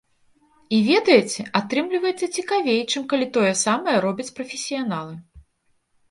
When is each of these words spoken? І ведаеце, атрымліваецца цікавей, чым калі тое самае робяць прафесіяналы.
І 0.75 0.77
ведаеце, 0.85 1.41
атрымліваецца 1.59 2.29
цікавей, 2.37 2.79
чым 2.93 3.03
калі 3.11 3.27
тое 3.35 3.51
самае 3.65 3.93
робяць 4.07 4.27
прафесіяналы. 4.39 5.13